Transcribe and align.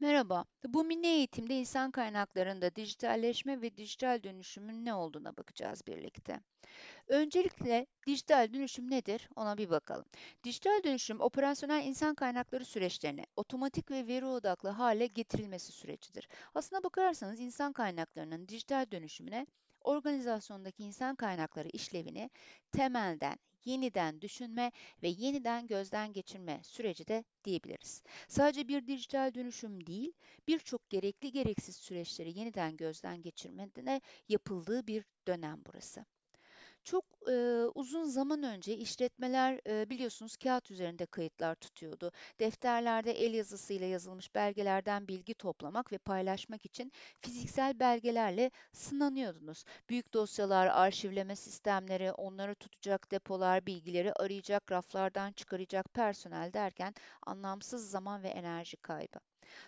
Merhaba. 0.00 0.44
Bu 0.64 0.84
mini 0.84 1.06
eğitimde 1.06 1.54
insan 1.58 1.90
kaynaklarında 1.90 2.76
dijitalleşme 2.76 3.62
ve 3.62 3.76
dijital 3.76 4.22
dönüşümün 4.22 4.84
ne 4.84 4.94
olduğuna 4.94 5.36
bakacağız 5.36 5.86
birlikte. 5.86 6.40
Öncelikle 7.08 7.86
dijital 8.06 8.52
dönüşüm 8.54 8.90
nedir? 8.90 9.28
Ona 9.36 9.58
bir 9.58 9.70
bakalım. 9.70 10.04
Dijital 10.44 10.82
dönüşüm, 10.84 11.20
operasyonel 11.20 11.86
insan 11.86 12.14
kaynakları 12.14 12.64
süreçlerine 12.64 13.26
otomatik 13.36 13.90
ve 13.90 14.06
veri 14.06 14.26
odaklı 14.26 14.68
hale 14.68 15.06
getirilmesi 15.06 15.72
sürecidir. 15.72 16.28
Aslına 16.54 16.82
bakarsanız 16.82 17.40
insan 17.40 17.72
kaynaklarının 17.72 18.48
dijital 18.48 18.90
dönüşümüne 18.92 19.46
organizasyondaki 19.84 20.84
insan 20.84 21.16
kaynakları 21.16 21.68
işlevini 21.68 22.30
temelden 22.72 23.38
yeniden 23.64 24.20
düşünme 24.20 24.72
ve 25.02 25.08
yeniden 25.08 25.66
gözden 25.66 26.12
geçirme 26.12 26.60
süreci 26.62 27.06
de 27.06 27.24
diyebiliriz. 27.44 28.02
Sadece 28.28 28.68
bir 28.68 28.86
dijital 28.86 29.34
dönüşüm 29.34 29.86
değil, 29.86 30.12
birçok 30.48 30.90
gerekli 30.90 31.32
gereksiz 31.32 31.76
süreçleri 31.76 32.38
yeniden 32.38 32.76
gözden 32.76 33.22
geçirmede 33.22 34.00
yapıldığı 34.28 34.86
bir 34.86 35.04
dönem 35.26 35.62
burası. 35.66 36.04
Çok, 36.84 37.04
eee, 37.28 37.64
uzun 37.74 38.04
zaman 38.04 38.42
önce 38.42 38.76
işletmeler, 38.76 39.60
eee, 39.66 39.90
biliyorsunuz 39.90 40.36
kağıt 40.36 40.70
üzerinde 40.70 41.06
kayıtlar 41.06 41.54
tutuyordu. 41.54 42.12
Defterlerde 42.40 43.12
el 43.12 43.34
yazısıyla 43.34 43.86
yazılmış 43.86 44.34
belgelerden 44.34 45.08
bilgi 45.08 45.34
toplamak 45.34 45.92
ve 45.92 45.98
paylaşmak 45.98 46.64
için 46.64 46.92
fiziksel 47.20 47.80
belgelerle 47.80 48.50
sınanıyordunuz. 48.72 49.64
Büyük 49.90 50.14
dosyalar, 50.14 50.66
arşivleme 50.66 51.36
sistemleri, 51.36 52.12
onları 52.12 52.54
tutacak 52.54 53.10
depolar, 53.10 53.66
bilgileri 53.66 54.12
arayacak, 54.12 54.72
raflardan 54.72 55.32
çıkaracak 55.32 55.94
personel 55.94 56.52
derken 56.52 56.94
anlamsız 57.26 57.90
zaman 57.90 58.22
ve 58.22 58.28
enerji 58.28 58.76
kaybı. 58.76 59.18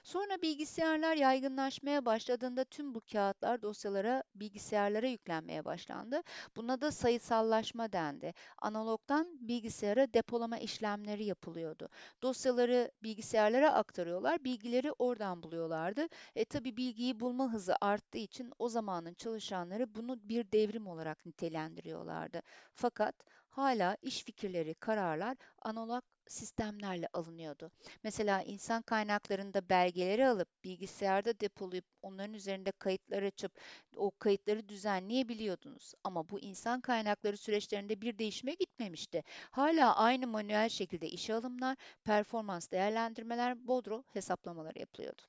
Sonra 0.02 0.43
bilgisayarlar 0.43 1.16
yaygınlaşmaya 1.16 2.05
başladığında 2.05 2.64
tüm 2.64 2.95
bu 2.95 3.00
kağıtlar 3.12 3.62
dosyalara, 3.62 4.22
bilgisayarlara 4.34 5.06
yüklenmeye 5.06 5.64
başlandı. 5.64 6.22
Buna 6.56 6.81
da 6.81 6.91
sayısallaşma 6.91 7.92
dendi. 7.92 8.34
Analogdan 8.58 9.39
bilgisayara 9.41 10.14
depolama 10.14 10.58
işlemleri 10.58 11.25
yapılıyordu. 11.25 11.89
Dosyaları 12.23 12.91
bilgisayarlara 13.03 13.73
aktarıyorlar, 13.75 14.45
bilgileri 14.45 14.92
oradan 14.92 15.42
buluyorlardı. 15.42 16.08
E 16.36 16.45
tabi 16.45 16.77
bilgiyi 16.77 17.20
bulma 17.20 17.53
hızı 17.53 17.75
arttığı 17.80 18.19
için 18.19 18.53
o 18.58 18.69
zamanın 18.69 19.14
çalışanları 19.14 19.95
bunu 19.95 20.28
bir 20.28 20.53
devrim 20.53 20.86
olarak 20.86 21.27
nitelendiriyorlardı. 21.27 22.42
Fakat 22.75 23.14
hala 23.48 23.97
iş 24.03 24.25
fikirleri, 24.25 24.75
kararlar 24.75 25.36
analog 25.62 26.03
sistemlerle 26.27 27.08
alınıyordu. 27.12 27.70
Mesela 28.03 28.42
insan 28.42 28.83
kaynaklarında 28.83 29.69
belgeleri 29.69 30.27
alıp 30.28 30.48
bilgisayarda 30.64 31.41
depolayıp 31.41 31.84
onların 32.03 32.34
üzerinde 32.34 32.72
kayıtlar 32.72 33.22
açıp 33.22 33.53
o 33.97 34.11
kayıtları 34.11 34.69
düzenleyebiliyordunuz. 34.69 35.92
Ama 36.05 36.28
bu 36.28 36.41
insan 36.41 36.80
kaynakları 36.80 37.36
süreçlerinde 37.36 38.00
bir 38.00 38.19
değişime 38.19 38.55
gitmemişti. 38.55 39.25
Hala 39.50 39.97
aynı 39.97 40.27
manuel 40.27 40.69
şekilde 40.69 41.08
işe 41.11 41.34
alımlar, 41.34 41.77
performans 42.05 42.70
değerlendirmeler, 42.70 43.67
bodro 43.67 44.05
hesaplamaları 44.12 44.78
yapılıyordu. 44.78 45.22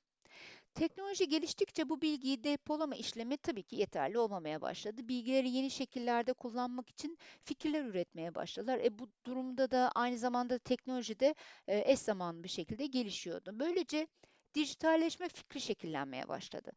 Teknoloji 0.75 1.29
geliştikçe 1.29 1.89
bu 1.89 2.01
bilgiyi 2.01 2.43
depolama 2.43 2.95
işlemi 2.95 3.37
tabii 3.37 3.63
ki 3.63 3.75
yeterli 3.75 4.19
olmamaya 4.19 4.61
başladı. 4.61 5.07
Bilgileri 5.07 5.49
yeni 5.49 5.71
şekillerde 5.71 6.33
kullanmak 6.33 6.89
için 6.89 7.17
fikirler 7.43 7.85
üretmeye 7.85 8.35
başladılar. 8.35 8.79
E 8.83 8.99
bu 8.99 9.09
durumda 9.25 9.71
da 9.71 9.91
aynı 9.95 10.17
zamanda 10.17 10.57
teknoloji 10.57 11.19
de 11.19 11.35
e, 11.67 11.91
eş 11.91 11.99
zamanlı 11.99 12.43
bir 12.43 12.49
şekilde 12.49 12.85
gelişiyordu. 12.85 13.51
Böylece 13.53 14.07
dijitalleşme 14.55 15.29
fikri 15.29 15.61
şekillenmeye 15.61 16.27
başladı. 16.27 16.71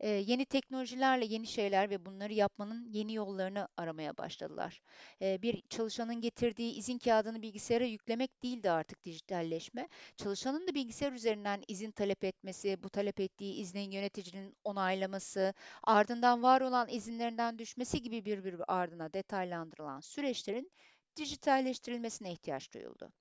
Ee, 0.00 0.08
yeni 0.08 0.44
teknolojilerle 0.44 1.24
yeni 1.24 1.46
şeyler 1.46 1.90
ve 1.90 2.06
bunları 2.06 2.32
yapmanın 2.32 2.86
yeni 2.90 3.14
yollarını 3.14 3.68
aramaya 3.76 4.16
başladılar. 4.16 4.82
Ee, 5.22 5.42
bir 5.42 5.62
çalışanın 5.68 6.20
getirdiği 6.20 6.72
izin 6.72 6.98
kağıdını 6.98 7.42
bilgisayara 7.42 7.84
yüklemek 7.84 8.42
değildi 8.42 8.70
artık 8.70 9.04
dijitalleşme. 9.04 9.88
Çalışanın 10.16 10.66
da 10.68 10.74
bilgisayar 10.74 11.12
üzerinden 11.12 11.62
izin 11.68 11.90
talep 11.90 12.24
etmesi, 12.24 12.82
bu 12.82 12.90
talep 12.90 13.20
ettiği 13.20 13.54
iznin 13.54 13.90
yöneticinin 13.90 14.56
onaylaması, 14.64 15.54
ardından 15.82 16.42
var 16.42 16.60
olan 16.60 16.88
izinlerinden 16.88 17.58
düşmesi 17.58 18.02
gibi 18.02 18.24
bir 18.24 18.44
bir 18.44 18.60
ardına 18.68 19.12
detaylandırılan 19.12 20.00
süreçlerin 20.00 20.72
dijitalleştirilmesine 21.16 22.32
ihtiyaç 22.32 22.74
duyuldu. 22.74 23.12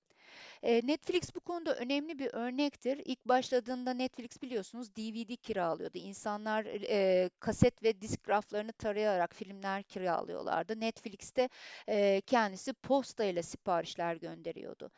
Eee, 0.63 0.81
Netflix 0.88 1.35
bu 1.35 1.39
konuda 1.39 1.75
önemli 1.75 2.19
bir 2.19 2.29
örnektir. 2.33 3.01
İlk 3.05 3.25
başladığında 3.25 3.94
Netflix 3.94 4.41
biliyorsunuz 4.41 4.95
DVD 4.95 5.35
kiralıyordu. 5.35 5.97
İnsanlar 5.97 6.66
eee, 6.66 7.29
kaset 7.39 7.83
ve 7.83 8.01
disk 8.01 8.29
raflarını 8.29 8.71
tarayarak 8.73 9.35
filmler 9.35 9.83
kiralıyorlardı. 9.83 10.79
Netflix 10.79 11.35
de 11.35 11.50
eee, 11.88 12.21
kendisi 12.27 12.73
postayla 12.73 13.44
siparişler 13.44 14.16
gönderiyordu. 14.16 14.91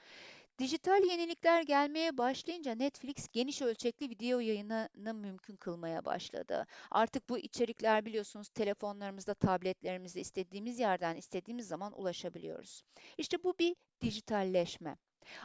Dijital 0.60 1.04
yenilikler 1.04 1.62
gelmeye 1.64 2.18
başlayınca 2.18 2.76
Netflix 2.76 3.28
geniş 3.34 3.62
ölçekli 3.62 4.10
video 4.10 4.40
yayınını 4.40 5.14
mümkün 5.14 5.56
kılmaya 5.56 6.06
başladı. 6.06 6.66
Artık 6.92 7.30
bu 7.30 7.38
içerikler 7.40 8.06
biliyorsunuz 8.06 8.50
telefonlarımızda, 8.50 9.34
tabletlerimizde 9.34 10.22
istediğimiz 10.22 10.80
yerden 10.80 11.16
istediğimiz 11.16 11.68
zaman 11.68 12.00
ulaşabiliyoruz. 12.02 12.84
İşte 13.18 13.44
bu 13.44 13.56
bir 13.60 13.76
dijitalleşme. 14.02 14.98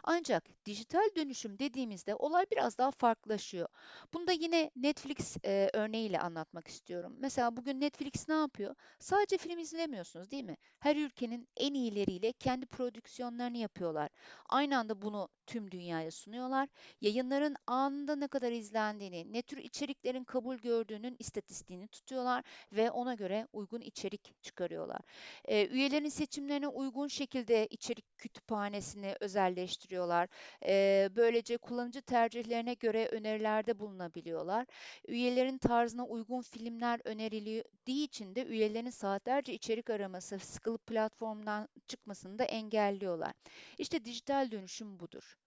Ancak 0.05 0.65
dijital 0.67 1.11
dönüşüm 1.17 1.59
dediğimizde 1.59 2.15
olay 2.15 2.47
biraz 2.51 2.79
daha 2.79 2.91
farklılaşıyor. 2.91 3.69
Bunu 4.15 4.27
da 4.27 4.33
yine 4.33 4.71
Netflix 4.77 5.37
e, 5.45 5.71
örneğiyle 5.73 6.21
anlatmak 6.21 6.69
istiyorum. 6.69 7.17
Mesela 7.19 7.57
bugün 7.57 7.81
Netflix 7.81 8.29
ne 8.29 8.35
yapıyor? 8.35 8.75
Sadece 8.99 9.39
film 9.39 9.59
izlemiyorsunuz 9.59 10.31
değil 10.31 10.45
mi? 10.45 10.57
Her 10.81 10.97
ülkenin 10.97 11.49
en 11.57 11.75
iyileriyle 11.75 12.33
kendi 12.33 12.67
prodüksiyonlarını 12.67 13.59
yapıyorlar. 13.59 14.09
Aynı 14.49 14.79
anda 14.79 15.03
bunu 15.03 15.29
tüm 15.47 15.71
dünyaya 15.71 16.11
sunuyorlar. 16.11 16.69
Yayınların 17.01 17.57
anında 17.67 18.17
ne 18.17 18.29
kadar 18.29 18.53
izlendiğini, 18.53 19.33
ne 19.33 19.43
tür 19.43 19.57
içeriklerin 19.57 20.25
kabul 20.25 20.57
gördüğünün 20.57 21.17
istatistiğini 21.19 21.89
tutuyorlar 21.89 22.45
ve 22.73 22.91
ona 22.91 23.15
göre 23.15 23.47
uygun 23.53 23.81
içerik 23.81 24.43
çıkarıyorlar. 24.43 25.01
E, 25.45 25.67
üyelerin 25.67 26.09
seçimlerine 26.09 26.69
uygun 26.69 27.09
şekilde 27.09 27.67
içerik 27.67 28.19
kütüphanesini 28.19 29.15
özelleştiriyorlar. 29.21 29.68
E, 30.67 31.09
böylece 31.17 31.57
kullanıcı 31.59 32.03
tercihlerine 32.03 32.75
göre 32.75 33.07
önerilerde 33.09 33.79
bulunabiliyorlar. 33.79 34.67
Üyelerin 35.09 35.59
tarzına 35.59 36.05
uygun 36.07 36.43
filmler 36.43 37.01
önerildiği 37.05 38.05
için 38.05 38.35
de 38.35 38.47
üyelerin 38.47 38.91
saatlerce 38.91 39.53
içerik 39.55 39.91
araması, 39.91 40.39
sıkılıp 40.39 40.87
platformdan 40.87 41.69
çıkmasını 41.89 42.39
da 42.39 42.45
engelliyorlar. 42.45 43.33
İşte 43.79 44.05
dijital 44.05 44.51
dönüşüm 44.51 45.01
budur. 45.01 45.39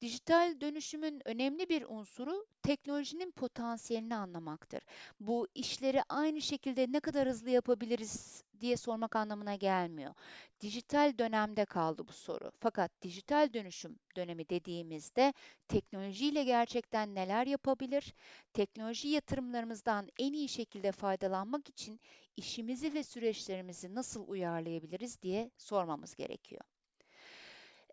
Dijital 0.00 0.60
dönüşümün 0.60 1.22
önemli 1.24 1.68
bir 1.68 1.84
unsuru 1.88 2.46
teknolojinin 2.62 3.30
potansiyelini 3.30 4.14
anlamaktır. 4.14 4.82
Bu 5.20 5.48
işleri 5.54 6.02
aynı 6.08 6.40
şekilde 6.42 6.92
ne 6.92 7.00
kadar 7.00 7.28
hızlı 7.28 7.50
yapabiliriz 7.50 8.44
diye 8.60 8.76
sormak 8.76 9.16
anlamına 9.16 9.54
gelmiyor. 9.54 10.14
Dijital 10.60 11.18
dönemde 11.18 11.64
kaldı 11.64 12.08
bu 12.08 12.12
soru. 12.12 12.52
Fakat 12.60 13.02
dijital 13.02 13.52
dönüşüm 13.52 13.98
dönemi 14.16 14.48
dediğimizde 14.48 15.32
teknolojiyle 15.68 16.44
gerçekten 16.44 17.14
neler 17.14 17.46
yapabilir? 17.46 18.14
Teknoloji 18.52 19.08
yatırımlarımızdan 19.08 20.08
en 20.18 20.32
iyi 20.32 20.48
şekilde 20.48 20.92
faydalanmak 20.92 21.68
için 21.68 22.00
işimizi 22.36 22.94
ve 22.94 23.02
süreçlerimizi 23.02 23.94
nasıl 23.94 24.28
uyarlayabiliriz 24.28 25.22
diye 25.22 25.50
sormamız 25.56 26.14
gerekiyor. 26.14 26.62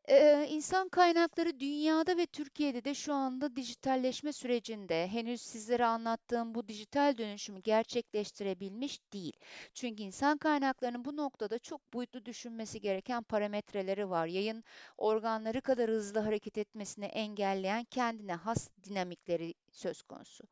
Eee, 0.09 0.47
insan 0.49 0.89
kaynakları 0.89 1.59
dünyada 1.59 2.17
ve 2.17 2.25
Türkiye'de 2.25 2.83
de 2.83 2.93
şu 2.93 3.13
anda 3.13 3.55
dijitalleşme 3.55 4.33
sürecinde. 4.33 5.07
Henüz 5.07 5.41
sizlere 5.41 5.85
anlattığım 5.85 6.55
bu 6.55 6.67
dijital 6.67 7.17
dönüşümü 7.17 7.59
gerçekleştirebilmiş 7.61 8.99
değil. 9.13 9.33
Çünkü 9.73 10.03
insan 10.03 10.37
kaynaklarının 10.37 11.05
bu 11.05 11.17
noktada 11.17 11.59
çok 11.59 11.93
boyutlu 11.93 12.25
düşünmesi 12.25 12.81
gereken 12.81 13.23
parametreleri 13.23 14.09
var. 14.09 14.27
Yayın 14.27 14.63
organları 14.97 15.61
kadar 15.61 15.89
hızlı 15.89 16.19
hareket 16.19 16.57
etmesini 16.57 17.05
engelleyen 17.05 17.83
kendine 17.83 18.33
has 18.33 18.69
dinamikleri 18.83 19.53
söz 19.71 20.01
konusu. 20.01 20.43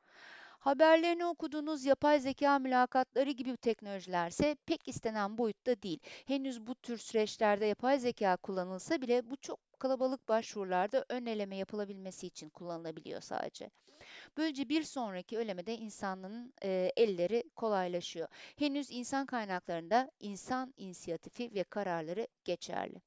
Haberlerini 0.65 1.25
okuduğunuz 1.25 1.85
yapay 1.85 2.19
zeka 2.19 2.59
mülakatları 2.59 3.31
gibi 3.31 3.57
teknolojilerse 3.57 4.55
pek 4.65 4.87
istenen 4.87 5.37
boyutta 5.37 5.81
değil. 5.81 5.99
Henüz 6.27 6.67
bu 6.67 6.75
tür 6.75 6.97
süreçlerde 6.97 7.65
yapay 7.65 7.99
zeka 7.99 8.37
kullanılsa 8.37 9.01
bile 9.01 9.29
bu 9.29 9.37
çok 9.37 9.59
kalabalık 9.79 10.27
başvurularda 10.27 11.05
ön 11.09 11.25
eleme 11.25 11.55
yapılabilmesi 11.55 12.27
için 12.27 12.49
kullanılabiliyor 12.49 13.21
sadece. 13.21 13.69
Böylece 14.37 14.69
bir 14.69 14.83
sonraki 14.83 15.37
ölemede 15.37 15.77
insanın 15.77 16.53
e, 16.63 16.91
elleri 16.97 17.43
kolaylaşıyor. 17.55 18.27
Henüz 18.57 18.91
insan 18.91 19.25
kaynaklarında 19.25 20.11
insan 20.19 20.73
inisiyatifi 20.77 21.53
ve 21.53 21.63
kararları 21.63 22.27
geçerli. 22.45 23.01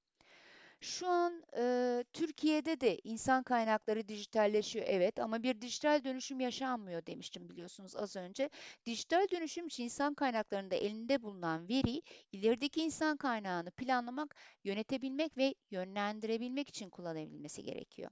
Şu 0.80 1.06
an 1.08 1.44
e, 1.56 2.04
Türkiye'de 2.12 2.80
de 2.80 2.98
insan 3.04 3.42
kaynakları 3.42 4.08
dijitalleşiyor 4.08 4.84
evet 4.88 5.18
ama 5.18 5.42
bir 5.42 5.60
dijital 5.60 6.04
dönüşüm 6.04 6.40
yaşanmıyor 6.40 7.06
demiştim 7.06 7.48
biliyorsunuz 7.48 7.96
az 7.96 8.16
önce. 8.16 8.50
Dijital 8.86 9.26
dönüşüm 9.32 9.66
için 9.66 9.84
insan 9.84 10.14
kaynaklarında 10.14 10.74
elinde 10.74 11.22
bulunan 11.22 11.68
veri 11.68 12.02
ilerideki 12.32 12.80
insan 12.80 13.16
kaynağını 13.16 13.70
planlamak, 13.70 14.36
yönetebilmek 14.64 15.36
ve 15.36 15.54
yönlendirebilmek 15.70 16.68
için 16.68 16.90
kullanabilmesi 16.90 17.62
gerekiyor 17.62 18.10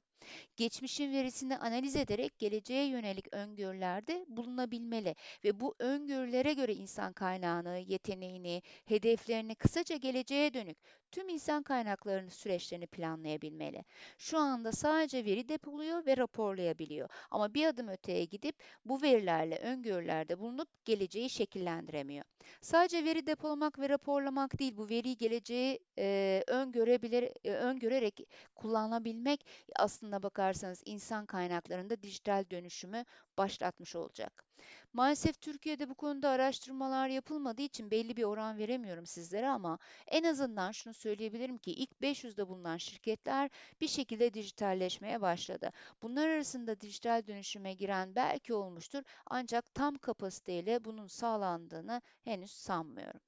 geçmişin 0.57 1.13
verisini 1.13 1.59
analiz 1.59 1.97
ederek 1.97 2.39
geleceğe 2.39 2.87
yönelik 2.89 3.35
öngörülerde 3.35 4.25
bulunabilmeli 4.29 5.15
ve 5.45 5.61
bu 5.61 5.75
öngörülere 5.79 6.55
göre 6.55 6.75
insan 6.75 7.13
kaynağını, 7.13 7.79
yeteneğini, 7.79 8.63
hedeflerini, 8.85 9.55
kısaca 9.55 9.97
geleceğe 9.97 10.55
dönük 10.55 10.79
tüm 11.13 11.29
insan 11.29 11.63
kaynaklarını 11.63 12.31
süreçlerini 12.59 12.87
planlayabilmeli. 12.87 13.85
Şu 14.19 14.39
anda 14.39 14.73
sadece 14.73 15.25
veri 15.25 15.49
depoluyor 15.49 16.07
ve 16.07 16.17
raporlayabiliyor. 16.17 17.09
Ama 17.31 17.55
bir 17.55 17.67
adım 17.67 17.89
öteye 17.89 18.25
gidip 18.25 18.57
bu 18.85 19.03
verilerle 19.03 19.59
öngörülerde 19.59 20.39
bulunup 20.39 20.69
geleceği 20.85 21.31
şekillendiremiyor. 21.31 22.25
Sadece 22.61 23.05
veri 23.05 23.27
depolamak 23.27 23.79
ve 23.79 23.89
raporlamak 23.89 24.59
değil, 24.59 24.77
bu 24.77 24.89
veriyi 24.89 25.17
geleceği 25.17 25.81
e, 25.99 26.43
öngörebilir, 26.47 27.31
e, 27.45 27.51
öngörerek 27.53 28.21
kullanabilmek 28.55 29.47
aslında 29.77 30.23
bakarsanız 30.23 30.83
insan 30.85 31.27
kaynaklarında 31.27 32.03
dijital 32.03 32.45
dönüşümü 32.51 33.05
başlatmış 33.39 33.97
olacak. 33.97 34.45
Maalesef 34.93 35.41
Türkiye'de 35.41 35.89
bu 35.89 35.95
konuda 35.95 36.29
araştırmalar 36.29 37.09
yapılmadığı 37.09 37.63
için 37.63 37.91
belli 37.91 38.17
bir 38.17 38.23
oran 38.25 38.59
veremiyorum 38.59 39.07
sizlere 39.07 39.49
ama 39.49 39.79
en 40.07 40.25
azından 40.25 40.73
şunu 40.73 40.95
söyleyebilirim 40.95 41.59
ki 41.59 41.73
ilk 41.73 42.01
500'de 42.03 42.49
bulunan 42.49 42.77
şirketler 42.77 43.51
bir 43.81 43.89
şekilde 43.89 44.35
dijitalleşmeye 44.35 45.21
başladı. 45.21 45.71
Bunlar 46.03 46.29
arasında 46.29 46.81
dijital 46.81 47.27
dönüşüme 47.27 47.75
giren 47.75 48.15
belki 48.15 48.55
olmuştur 48.55 49.03
ancak 49.27 49.75
tam 49.75 49.99
kapasiteyle 49.99 50.85
bunun 50.85 51.07
sağlandığını 51.07 52.03
henüz 52.25 52.51
sanmıyorum. 52.51 53.21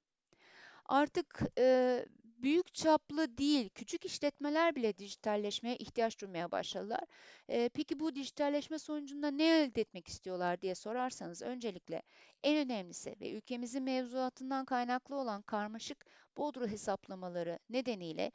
Artık 0.85 1.41
e, 1.57 2.05
büyük 2.43 2.73
çaplı 2.73 3.37
değil, 3.37 3.69
küçük 3.69 4.05
işletmeler 4.05 4.75
bile 4.75 4.97
dijitalleşmeye 4.97 5.75
ihtiyaç 5.75 6.21
duymaya 6.21 6.51
başladılar. 6.51 7.01
E, 7.49 7.69
peki 7.69 7.99
bu 7.99 8.15
dijitalleşme 8.15 8.79
sonucunda 8.79 9.31
ne 9.31 9.61
elde 9.61 9.81
etmek 9.81 10.07
istiyorlar 10.07 10.61
diye 10.61 10.75
sorarsanız 10.75 11.41
öncelikle 11.41 12.01
en 12.43 12.57
önemlisi 12.57 13.15
ve 13.21 13.31
ülkemizin 13.31 13.83
mevzuatından 13.83 14.65
kaynaklı 14.65 15.15
olan 15.15 15.41
karmaşık 15.41 16.05
bodro 16.37 16.67
hesaplamaları 16.67 17.59
nedeniyle 17.69 18.31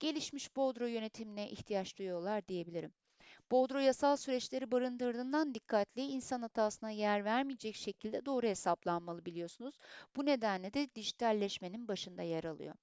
gelişmiş 0.00 0.56
bodro 0.56 0.86
yönetimine 0.86 1.50
ihtiyaç 1.50 1.96
duyuyorlar 1.98 2.48
diyebilirim. 2.48 2.92
Bodro 3.50 3.78
yasal 3.78 4.16
süreçleri 4.16 4.70
barındırdığından 4.70 5.54
dikkatli, 5.54 6.02
insan 6.02 6.42
hatasına 6.42 6.90
yer 6.90 7.24
vermeyecek 7.24 7.74
şekilde 7.74 8.26
doğru 8.26 8.46
hesaplanmalı 8.46 9.24
biliyorsunuz. 9.24 9.78
Bu 10.16 10.26
nedenle 10.26 10.74
de 10.74 10.88
dijitalleşmenin 10.94 11.88
başında 11.88 12.22
yer 12.22 12.44
alıyor. 12.44 12.74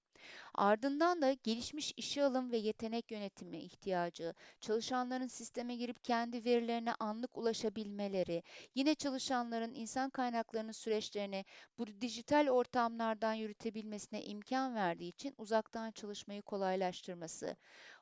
Ardından 0.55 1.21
da 1.21 1.33
gelişmiş 1.33 1.93
işe 1.97 2.23
alım 2.23 2.51
ve 2.51 2.57
yetenek 2.57 3.11
yönetimi 3.11 3.57
ihtiyacı, 3.57 4.33
çalışanların 4.59 5.27
sisteme 5.27 5.75
girip 5.75 6.03
kendi 6.03 6.45
verilerine 6.45 6.93
anlık 6.93 7.37
ulaşabilmeleri, 7.37 8.43
yine 8.75 8.95
çalışanların 8.95 9.73
insan 9.73 10.09
kaynaklarının 10.09 10.71
süreçlerini 10.71 11.45
bu 11.77 12.01
dijital 12.01 12.47
ortamlardan 12.49 13.33
yürütebilmesine 13.33 14.23
imkan 14.23 14.75
verdiği 14.75 15.09
için 15.09 15.33
uzaktan 15.37 15.91
çalışmayı 15.91 16.41
kolaylaştırması, 16.41 17.55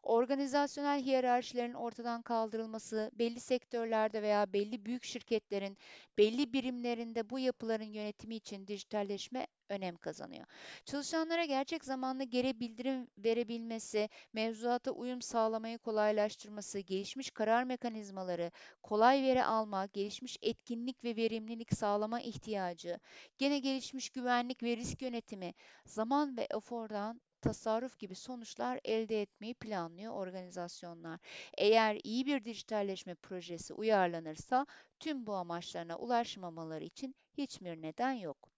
organizasyonel 0.04 1.02
hiyerarşilerin 1.02 1.74
ortadan 1.74 2.22
kaldırılması, 2.22 3.12
belli 3.14 3.40
sektörlerde 3.40 4.22
veya 4.22 4.54
belli 4.54 4.86
büyük 4.86 5.04
şirketlerin 5.04 5.78
belli 6.18 6.54
birimlerinde 6.54 7.30
bu 7.30 7.40
yapıların 7.40 7.94
yönetimi 7.94 8.36
için 8.36 8.68
dijitalleşme 8.68 9.48
önem 9.70 9.96
kazanıyor. 9.96 10.46
Çalışanlara 10.86 11.46
gerçek 11.46 11.86
zamanlı 11.86 12.24
geri 12.24 12.60
bildirim 12.60 13.08
verebilmesi, 13.18 14.10
mevzuata 14.34 14.92
uyum 14.92 15.22
sağlamayı 15.22 15.78
kolaylaştırması, 15.78 16.80
gelişmiş 16.80 17.32
karar 17.32 17.64
mekanizmaları, 17.64 18.52
kolay 18.84 19.24
veri 19.24 19.44
alma, 19.44 19.86
gelişmiş 19.86 20.38
etkinlik 20.42 21.04
ve 21.04 21.16
verimlilik 21.16 21.74
sağlama 21.74 22.22
ihtiyacı, 22.22 23.00
gene 23.38 23.60
gelişmiş 23.60 24.10
güvenlik 24.10 24.64
ve 24.64 24.78
risk 24.78 25.02
yönetimi, 25.02 25.54
zaman 25.86 26.38
ve 26.38 26.48
efordan 26.56 27.22
tasarruf 27.42 28.00
gibi 28.00 28.16
sonuçlar 28.16 28.80
elde 28.86 29.22
etmeyi 29.22 29.54
planlıyor 29.54 30.14
organizasyonlar. 30.14 31.20
Eğer 31.58 32.00
iyi 32.04 32.26
bir 32.26 32.46
dijitalleşme 32.46 33.16
projesi 33.16 33.74
uyarlanırsa 33.74 34.66
tüm 35.00 35.26
bu 35.28 35.34
amaçlarına 35.36 35.98
ulaşmamaları 35.98 36.84
için 36.84 37.16
hiçbir 37.38 37.82
neden 37.82 38.12
yok. 38.14 38.50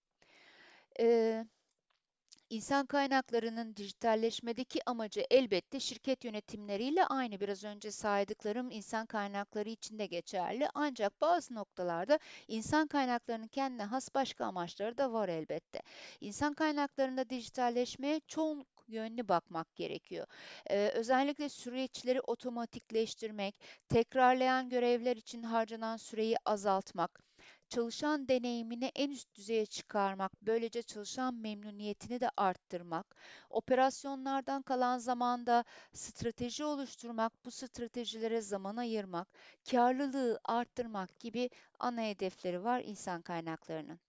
Ee, 1.00 1.46
İnsan 2.54 2.86
kaynaklarının 2.86 3.76
dijitalleşmedeki 3.76 4.80
amacı 4.86 5.26
elbette 5.30 5.80
şirket 5.80 6.26
yönetimleriyle 6.26 7.06
aynı. 7.06 7.40
Biraz 7.40 7.64
önce 7.64 7.92
saydıklarım 7.92 8.72
insan 8.72 9.06
kaynakları 9.06 9.70
için 9.70 10.00
de 10.00 10.06
geçerli. 10.06 10.68
Ancak 10.74 11.22
bazı 11.22 11.56
noktalarda 11.56 12.20
insan 12.48 12.88
kaynaklarının 12.88 13.48
kendine 13.48 13.84
has 13.84 14.10
başka 14.16 14.46
amaçları 14.46 14.98
da 14.98 15.14
var 15.14 15.30
elbette. 15.30 15.82
İnsan 16.22 16.54
kaynaklarında 16.54 17.30
dijitalleşmeye 17.30 18.22
çoğunluk 18.28 18.68
yönlü 18.88 19.28
bakmak 19.28 19.76
gerekiyor. 19.76 20.28
Ee, 20.70 20.88
özellikle 20.88 21.50
süreçleri 21.50 22.22
otomatikleştirmek, 22.22 23.56
tekrarlayan 23.90 24.70
görevler 24.70 25.18
için 25.18 25.44
harcanan 25.44 25.98
süreyi 25.98 26.36
azaltmak, 26.46 27.24
çalışan 27.74 28.28
deneyimini 28.28 28.92
en 28.96 29.12
üst 29.12 29.36
düzeye 29.36 29.66
çıkarmak, 29.66 30.32
böylece 30.42 30.82
çalışan 30.84 31.34
memnuniyetini 31.34 32.22
de 32.22 32.30
arttırmak, 32.38 33.16
operasyonlardan 33.50 34.62
kalan 34.62 34.98
zamanda 34.98 35.64
strateji 35.94 36.64
oluşturmak, 36.64 37.46
bu 37.46 37.52
stratejilere 37.52 38.42
zaman 38.42 38.78
ayırmak, 38.78 39.28
karlılığı 39.72 40.40
arttırmak 40.46 41.20
gibi 41.20 41.50
ana 41.80 42.02
hedefleri 42.02 42.64
var 42.64 42.82
insan 42.86 43.22
kaynaklarının. 43.22 44.00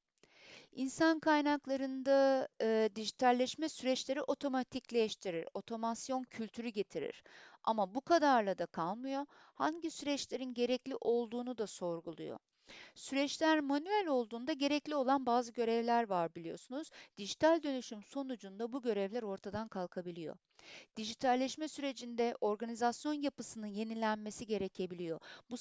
İnsan 0.73 1.21
kaynaklarında 1.21 2.49
e, 2.61 2.91
dijitalleşme 2.95 3.69
süreçleri 3.69 4.23
otomatikleştirir, 4.23 5.47
otomasyon 5.55 6.23
kültürü 6.25 6.69
getirir. 6.69 7.23
Ama 7.65 7.95
bu 7.95 8.01
kadarla 8.01 8.59
da 8.59 8.67
kalmıyor, 8.67 9.27
hangi 9.55 9.91
süreçlerin 9.91 10.55
gerekli 10.55 10.97
olduğunu 11.01 11.59
da 11.59 11.67
sorguluyor. 11.67 12.39
Süreçler 12.95 13.61
manuel 13.61 14.07
olduğunda 14.07 14.53
gerekli 14.53 14.95
olan 14.95 15.27
bazı 15.27 15.53
görevler 15.53 16.09
var 16.09 16.35
biliyorsunuz. 16.35 16.91
Dijital 17.19 17.63
dönüşüm 17.63 18.03
sonucunda 18.03 18.73
bu 18.73 18.83
görevler 18.83 19.23
ortadan 19.23 19.69
kalkabiliyor. 19.69 20.37
Dijitalleşme 20.97 21.69
sürecinde 21.69 22.37
organizasyon 22.41 23.15
yapısının 23.15 23.67
yenilenmesi 23.67 24.47
gerekebiliyor. 24.47 25.21
Bu 25.51 25.57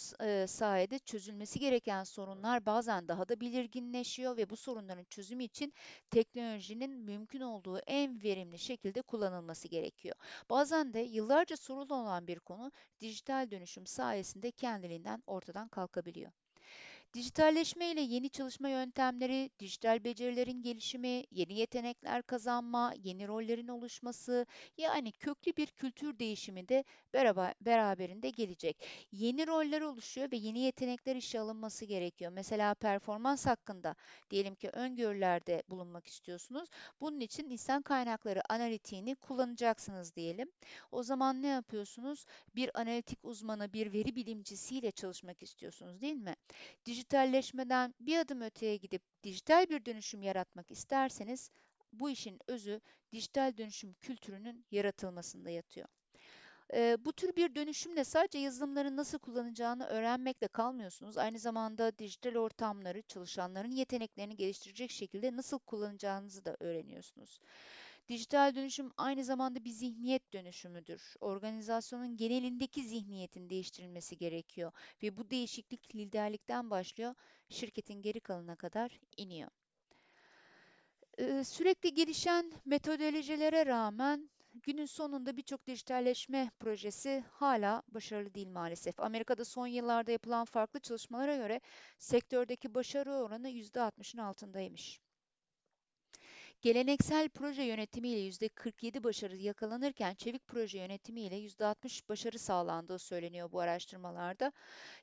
sayede 0.48 1.00
çözülmesi 1.00 1.60
gereken 1.60 2.04
sorunlar 2.04 2.66
bazen 2.66 3.08
daha 3.08 3.30
da 3.30 3.42
belirginleşiyor 3.42 4.38
ve 4.38 4.50
bu 4.50 4.56
sorunların 4.56 5.04
çözümü 5.04 5.44
için 5.44 5.74
teknolojinin 6.10 6.92
mümkün 6.92 7.42
olduğu 7.42 7.80
en 7.80 8.24
verimli 8.24 8.60
şekilde 8.60 9.02
kullanılması 9.02 9.68
gerekiyor. 9.68 10.16
Bazen 10.50 10.94
de 10.94 11.00
yıllarca 11.00 11.58
sorun 11.58 11.90
olan 11.90 12.28
bir 12.28 12.40
konu 12.40 12.72
dijital 13.02 13.52
dönüşüm 13.52 13.86
sayesinde 13.86 14.52
kendiliğinden 14.52 15.24
ortadan 15.28 15.68
kalkabiliyor. 15.68 16.32
Dijitalleşme 17.14 17.92
ile 17.92 18.02
yeni 18.02 18.30
çalışma 18.30 18.70
yöntemleri, 18.70 19.50
dijital 19.60 20.04
becerilerin 20.04 20.62
gelişimi, 20.62 21.24
yeni 21.32 21.54
yetenekler 21.54 22.24
kazanma, 22.24 22.94
yeni 23.04 23.28
rollerin 23.28 23.68
oluşması, 23.68 24.46
yani 24.78 25.12
köklü 25.12 25.56
bir 25.58 25.68
kültür 25.68 26.20
değişimi 26.20 26.70
de 26.70 26.84
beraber, 27.14 27.54
beraberinde 27.62 28.30
gelecek. 28.30 28.86
Yeni 29.12 29.48
roller 29.48 29.82
oluşuyor 29.82 30.32
ve 30.32 30.36
yeni 30.36 30.60
yetenekler 30.60 31.16
işe 31.16 31.40
alınması 31.40 31.86
gerekiyor. 31.86 32.32
Mesela 32.32 32.74
performans 32.74 33.46
hakkında 33.46 33.96
diyelim 34.30 34.56
ki 34.56 34.70
öngörülerde 34.70 35.64
bulunmak 35.70 36.08
istiyorsunuz. 36.08 36.70
Bunun 37.02 37.20
için 37.20 37.50
insan 37.50 37.82
kaynakları 37.82 38.52
analitiğini 38.52 39.16
kullanacaksınız 39.16 40.16
diyelim. 40.16 40.52
O 40.92 41.04
zaman 41.04 41.42
ne 41.42 41.48
yapıyorsunuz? 41.48 42.26
Bir 42.56 42.80
analitik 42.80 43.20
uzmanı, 43.24 43.74
bir 43.74 43.94
veri 43.94 44.16
bilimcisiyle 44.16 44.92
çalışmak 44.92 45.44
istiyorsunuz 45.44 46.02
değil 46.02 46.16
mi? 46.16 46.36
Dijitalleşmeden 47.04 47.94
bir 48.00 48.18
adım 48.18 48.42
öteye 48.42 48.78
gidip 48.78 49.02
dijital 49.24 49.70
bir 49.70 49.86
dönüşüm 49.86 50.22
yaratmak 50.22 50.72
isterseniz 50.72 51.52
bu 51.94 52.10
işin 52.10 52.40
özü 52.48 52.82
dijital 53.12 53.58
dönüşüm 53.58 53.94
kültürünün 53.94 54.66
yaratılmasında 54.72 55.50
yatıyor. 55.50 55.88
Ee, 56.74 56.98
bu 57.06 57.14
tür 57.14 57.36
bir 57.36 57.56
dönüşümle 57.56 58.04
sadece 58.04 58.38
yazılımları 58.40 58.96
nasıl 58.96 59.20
kullanacağını 59.20 59.86
öğrenmekle 59.86 60.48
kalmıyorsunuz. 60.48 61.18
Aynı 61.18 61.40
zamanda 61.40 61.98
dijital 61.98 62.36
ortamları 62.36 63.02
çalışanların 63.02 63.72
yeteneklerini 63.72 64.36
geliştirecek 64.36 64.92
şekilde 64.92 65.36
nasıl 65.36 65.60
kullanacağınızı 65.60 66.46
da 66.46 66.58
öğreniyorsunuz. 66.60 67.40
Dijital 68.10 68.56
dönüşüm 68.56 68.92
aynı 68.98 69.24
zamanda 69.24 69.66
bir 69.66 69.70
zihniyet 69.70 70.34
dönüşümüdür. 70.34 71.16
Organizasyonun 71.20 72.18
genelindeki 72.18 72.84
zihniyetin 72.84 73.50
değiştirilmesi 73.50 74.18
gerekiyor 74.18 74.72
ve 75.04 75.18
bu 75.18 75.30
değişiklik 75.30 75.96
liderlikten 75.96 76.70
başlıyor, 76.70 77.16
şirketin 77.50 78.02
geri 78.02 78.20
kalanına 78.20 78.56
kadar 78.56 79.00
iniyor. 79.18 79.50
Ee, 81.18 81.44
sürekli 81.44 81.94
gelişen 81.94 82.52
metodolojilere 82.66 83.66
rağmen 83.66 84.30
günün 84.54 84.86
sonunda 84.86 85.38
birçok 85.38 85.68
dijitalleşme 85.68 86.52
projesi 86.60 87.24
hala 87.32 87.82
başarılı 87.88 88.34
değil 88.34 88.50
maalesef. 88.50 89.00
Amerika'da 89.00 89.46
son 89.46 89.68
yıllarda 89.68 90.12
yapılan 90.12 90.46
farklı 90.46 90.80
çalışmalara 90.80 91.38
göre 91.38 91.62
sektördeki 91.98 92.76
başarı 92.76 93.14
oranı 93.14 93.50
%60'ın 93.50 94.22
altındaymış. 94.22 95.03
Geleneksel 96.64 97.30
proje 97.30 97.64
yönetimiyle 97.64 98.20
%47 98.20 99.04
başarı 99.04 99.38
yakalanırken 99.38 100.14
çevik 100.16 100.48
proje 100.48 100.78
yönetimiyle 100.78 101.36
%60 101.36 102.10
başarı 102.10 102.40
sağlandığı 102.40 103.00
söyleniyor 103.00 103.52
bu 103.52 103.60
araştırmalarda. 103.60 104.52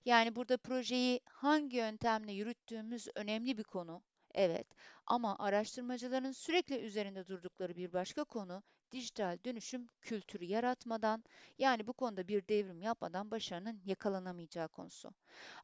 Yani 0.04 0.36
burada 0.36 0.56
projeyi 0.56 1.20
hangi 1.24 1.76
yöntemle 1.76 2.32
yürüttüğümüz 2.32 3.08
önemli 3.14 3.58
bir 3.58 3.64
konu. 3.64 4.02
Evet 4.34 4.66
ama 5.06 5.36
araştırmacıların 5.38 6.32
sürekli 6.32 6.78
üzerinde 6.78 7.28
durdukları 7.28 7.76
bir 7.76 7.92
başka 7.92 8.24
konu 8.24 8.62
dijital 8.92 9.38
dönüşüm 9.44 9.88
kültürü 10.00 10.44
yaratmadan 10.44 11.24
yani 11.58 11.86
bu 11.86 11.92
konuda 11.92 12.28
bir 12.28 12.48
devrim 12.48 12.82
yapmadan 12.82 13.30
başarının 13.30 13.80
yakalanamayacağı 13.84 14.68
konusu. 14.68 15.10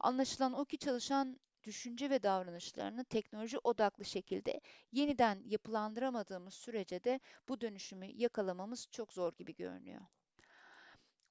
Anlaşılan 0.00 0.52
o 0.52 0.64
ki 0.64 0.78
çalışan 0.78 1.40
düşünce 1.66 2.11
ve 2.11 2.23
davranışlarını 2.23 3.04
teknoloji 3.04 3.58
odaklı 3.58 4.04
şekilde 4.04 4.61
yeniden 4.92 5.42
yapılandıramadığımız 5.46 6.54
sürece 6.54 7.04
de 7.04 7.20
bu 7.49 7.61
dönüşümü 7.61 8.06
yakalamamız 8.06 8.88
çok 8.90 9.12
zor 9.12 9.32
gibi 9.37 9.54
görünüyor. 9.54 10.02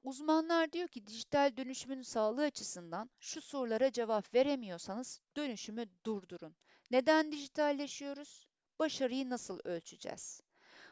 Uzmanlar 0.03 0.71
diyor 0.73 0.87
ki 0.87 1.07
dijital 1.07 1.57
dönüşümün 1.57 2.01
sağlığı 2.01 2.43
açısından 2.43 3.09
şu 3.19 3.41
sorulara 3.41 3.91
cevap 3.91 4.33
veremiyorsanız 4.33 5.21
dönüşümü 5.37 5.85
durdurun. 6.05 6.55
Neden 6.91 7.31
dijitalleşiyoruz? 7.31 8.47
Başarıyı 8.79 9.29
nasıl 9.29 9.59
ölçeceğiz? 9.63 10.44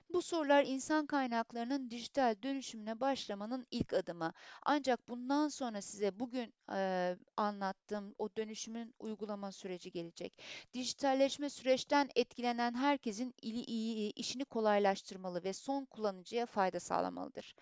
Bu 0.10 0.22
sorular 0.22 0.64
insan 0.64 1.06
kaynaklarının 1.06 1.92
dijital 1.92 2.36
dönüşümüne 2.44 3.00
başlamanın 3.00 3.68
ilk 3.72 3.94
adımı. 3.94 4.34
Ancak 4.64 5.08
bundan 5.08 5.48
sonra 5.48 5.82
size 5.82 6.20
bugün 6.20 6.54
e, 6.74 7.16
anlattığım 7.38 8.16
o 8.18 8.30
dönüşümün 8.38 8.96
uygulama 9.00 9.52
süreci 9.52 9.92
gelecek. 9.92 10.34
Dijitalleşme 10.74 11.50
süreçten 11.50 12.10
etkilenen 12.16 12.74
herkesin 12.74 13.34
ili, 13.42 13.60
iyi, 13.60 14.14
işini 14.14 14.46
kolaylaştırmalı 14.46 15.44
ve 15.44 15.54
son 15.54 15.86
kullanıcıya 15.86 16.46
fayda 16.46 16.80
sağlamalıdır. 16.80 17.56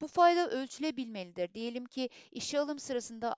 Bu 0.00 0.08
fayda 0.08 0.50
ölçülebilmelidir. 0.50 1.54
Diyelim 1.54 1.86
ki 1.86 2.08
işe 2.32 2.60
alım 2.60 2.78
sırasında 2.78 3.36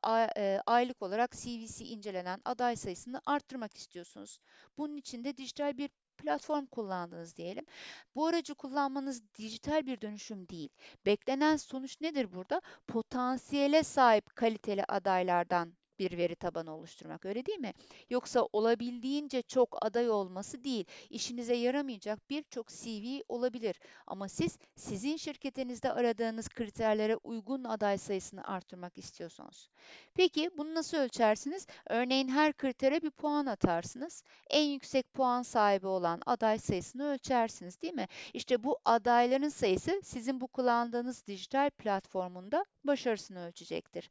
aylık 0.67 1.03
olarak 1.03 1.33
CVC 1.33 1.85
incelenen 1.85 2.41
aday 2.45 2.77
sayısını 2.77 3.21
arttırmak 3.27 3.77
istiyorsunuz. 3.77 4.39
Bunun 4.79 4.97
için 4.97 5.25
de 5.25 5.37
dijital 5.37 5.79
bir 5.79 5.91
platform 6.21 6.67
kullandınız 6.67 7.37
diyelim. 7.37 7.67
Bu 8.15 8.27
aracı 8.27 8.55
kullanmanız 8.55 9.23
dijital 9.39 9.87
bir 9.87 10.01
dönüşüm 10.01 10.49
değil. 10.49 10.69
Beklenen 11.07 11.57
sonuç 11.57 12.01
nedir 12.01 12.33
burada? 12.33 12.61
Potansiyele 12.87 13.83
sahip 13.83 14.37
kaliteli 14.37 14.85
adaylardan 14.85 15.73
bir 16.01 16.19
veri 16.19 16.35
tabanı 16.35 16.77
oluşturmak 16.77 17.27
öyle 17.27 17.47
değil 17.47 17.59
mi? 17.59 17.73
Yoksa 18.11 18.49
olabildiğince 18.53 19.43
çok 19.43 19.87
aday 19.87 20.11
olması 20.11 20.65
değil, 20.65 20.85
işinize 21.11 21.55
yaramayacak 21.55 22.31
birçok 22.31 22.69
CV 22.69 23.21
olabilir. 23.29 23.81
Ama 24.07 24.29
siz 24.29 24.59
sizin 24.77 25.17
şirketinizde 25.17 25.93
aradığınız 25.93 26.49
kriterlere 26.49 27.17
uygun 27.17 27.65
aday 27.65 27.99
sayısını 27.99 28.45
arttırmak 28.45 28.99
istiyorsunuz. 28.99 29.69
Peki 30.15 30.51
bunu 30.57 30.75
nasıl 30.75 30.97
ölçersiniz? 30.97 31.67
Örneğin 31.87 32.29
her 32.29 32.53
kritere 32.53 33.03
bir 33.03 33.11
puan 33.11 33.47
atarsınız. 33.47 34.23
En 34.51 34.65
yüksek 34.65 35.15
puan 35.15 35.43
sahibi 35.43 35.87
olan 35.87 36.21
aday 36.27 36.59
sayısını 36.59 37.05
ölçersiniz 37.05 37.83
değil 37.83 37.95
mi? 37.95 38.07
İşte 38.35 38.65
bu 38.65 38.79
adayların 38.85 39.49
sayısı 39.49 40.01
sizin 40.05 40.41
bu 40.41 40.47
kullandığınız 40.47 41.27
dijital 41.27 41.71
platformunda 41.71 42.65
başarısını 42.85 43.47
ölçecektir. 43.47 44.11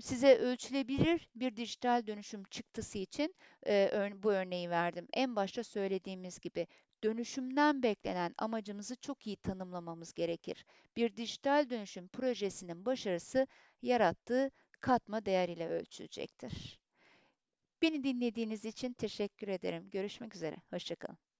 Size 0.00 0.38
ölçülebilir 0.38 1.28
bir 1.34 1.56
dijital 1.56 2.06
dönüşüm 2.06 2.44
çıktısı 2.44 2.98
için 2.98 3.34
e, 3.66 4.12
bu 4.22 4.32
örneği 4.32 4.70
verdim. 4.70 5.08
En 5.12 5.36
başta 5.36 5.64
söylediğimiz 5.64 6.40
gibi 6.40 6.66
dönüşümden 7.04 7.82
beklenen 7.82 8.34
amacımızı 8.38 8.96
çok 8.96 9.26
iyi 9.26 9.36
tanımlamamız 9.36 10.12
gerekir. 10.12 10.64
Bir 10.96 11.16
dijital 11.16 11.70
dönüşüm 11.70 12.08
projesinin 12.08 12.86
başarısı 12.86 13.46
yarattığı 13.82 14.50
katma 14.80 15.26
değer 15.26 15.48
ile 15.48 15.68
ölçülecektir. 15.68 16.80
Beni 17.82 18.04
dinlediğiniz 18.04 18.64
için 18.64 18.92
teşekkür 18.92 19.48
ederim. 19.48 19.90
Görüşmek 19.90 20.34
üzere. 20.34 20.56
Hoşçakalın. 20.70 21.31